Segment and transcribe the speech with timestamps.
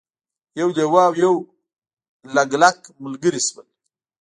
[0.59, 1.33] یو لیوه او یو
[2.35, 3.67] لګلګ ملګري شول.